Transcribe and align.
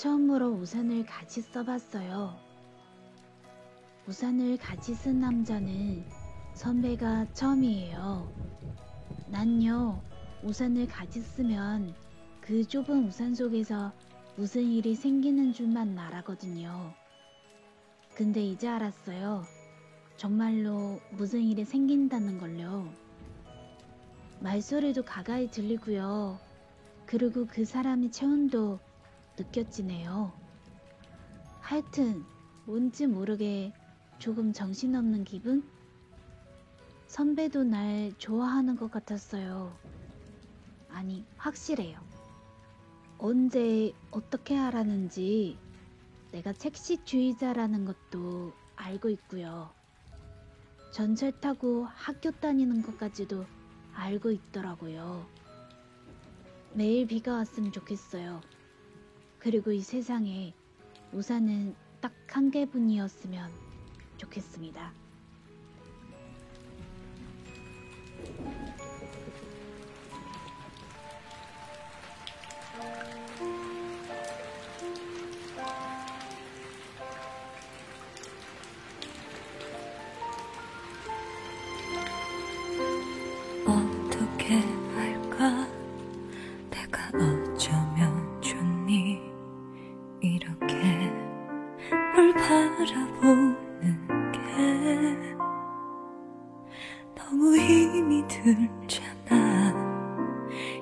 처음으로 0.00 0.52
우산을 0.52 1.04
같이 1.04 1.42
써봤어요. 1.42 2.34
우산을 4.08 4.56
같이 4.56 4.94
쓴 4.94 5.20
남자는 5.20 6.06
선배가 6.54 7.34
처음이에요. 7.34 8.32
난요, 9.26 10.00
우산을 10.42 10.86
같이 10.86 11.20
쓰면 11.20 11.94
그 12.40 12.66
좁은 12.66 13.08
우산 13.08 13.34
속에서 13.34 13.92
무슨 14.36 14.62
일이 14.62 14.94
생기는 14.94 15.52
줄만 15.52 15.98
알아거든요. 15.98 16.94
근데 18.14 18.42
이제 18.42 18.68
알았어요. 18.68 19.42
정말로 20.16 20.98
무슨 21.10 21.42
일이 21.42 21.62
생긴다는 21.66 22.38
걸요. 22.38 22.90
말소리도 24.40 25.02
가까이 25.02 25.50
들리고요. 25.50 26.38
그리고 27.04 27.46
그 27.46 27.66
사람의 27.66 28.10
체온도 28.12 28.80
느껴지네요. 29.40 30.32
하여튼 31.60 32.24
뭔지 32.66 33.06
모르게 33.06 33.72
조금 34.18 34.52
정신없는 34.52 35.24
기분? 35.24 35.68
선배도 37.06 37.64
날 37.64 38.12
좋아하는 38.18 38.76
것 38.76 38.90
같았어요. 38.90 39.74
아니, 40.88 41.24
확실해요. 41.36 41.98
언제 43.18 43.92
어떻게 44.10 44.54
하라는지 44.54 45.58
내가 46.32 46.52
책시주의자라는 46.52 47.84
것도 47.84 48.52
알고 48.76 49.08
있고요. 49.10 49.70
전철 50.92 51.32
타고 51.40 51.84
학교 51.84 52.30
다니는 52.30 52.82
것까지도 52.82 53.46
알고 53.94 54.30
있더라고요. 54.30 55.26
매일 56.74 57.06
비가 57.06 57.34
왔으면 57.34 57.72
좋겠어요. 57.72 58.40
그리고 59.40 59.72
이 59.72 59.80
세상에 59.80 60.54
우산은 61.12 61.74
딱 62.00 62.12
한 62.32 62.50
개분이었으면 62.52 63.50
좋겠습니다. 64.16 64.92
바라보는 92.60 94.32
게 94.32 94.38
너무 97.14 97.56
힘이 97.56 98.22
들잖아. 98.28 99.72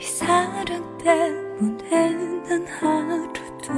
이 0.00 0.02
사랑 0.02 0.96
때문에 0.98 2.14
난 2.48 2.66
하루도 2.66 3.74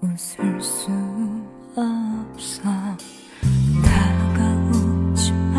웃을 0.00 0.60
수 0.60 0.90
없어. 1.76 2.62
다가오지만 4.34 5.54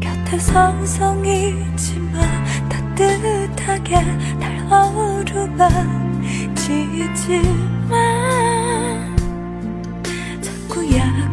곁에 0.00 0.38
성성이지만 0.38 2.20
따뜻하게 2.68 4.02
날 4.38 4.70
어루만지지 4.70 6.22
만 7.88 9.16
자꾸 10.42 10.96
약 10.96 11.31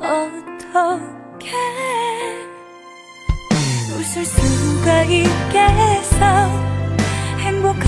어떻게 0.00 1.52
웃을 3.96 4.24
수가 4.24 5.02
있겠어 5.04 6.43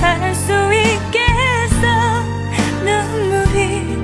행복할 0.07 0.35
수 0.35 0.53
있겠어? 0.73 1.85
눈물이 2.85 3.99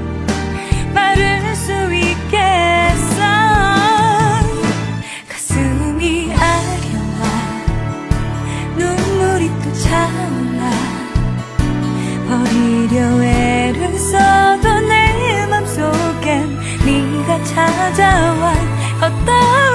마를 0.92 1.54
수 1.54 1.72
있겠어? 1.94 3.22
가슴이 5.28 6.32
아려와 6.34 7.22
눈물이 8.76 9.50
또 9.62 9.72
차올라 9.74 10.70
버리려 12.28 13.22
애를 13.22 13.96
써도 13.98 14.80
내 14.80 15.46
맘속엔 15.46 16.58
네가 16.84 17.44
찾아와 17.44 18.54
어떡 19.00 19.71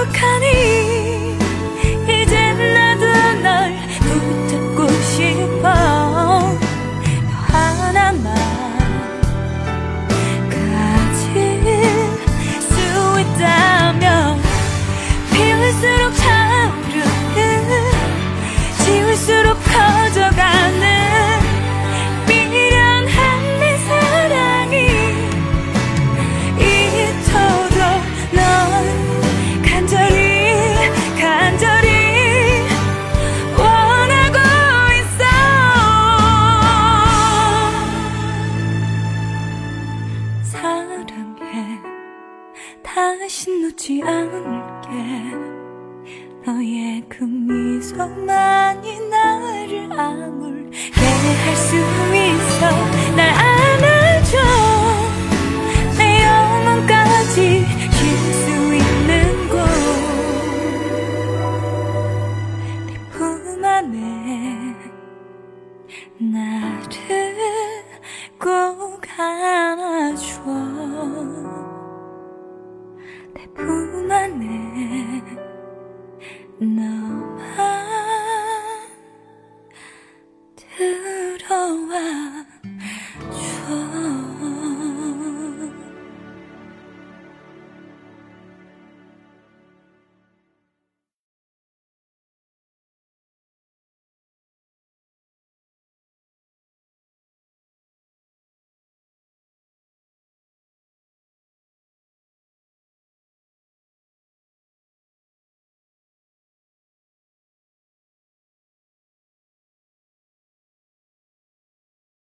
너의 46.98 47.04
그 47.10 47.24
미소만이 47.24 49.10
나를 49.10 50.00
아물게 50.00 51.02
할 51.02 51.56
수 51.56 51.76
있어 51.76 52.97